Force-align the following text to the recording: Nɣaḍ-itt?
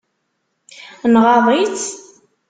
Nɣaḍ-itt? 1.13 1.87